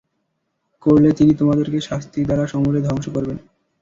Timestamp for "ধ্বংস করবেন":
2.87-3.37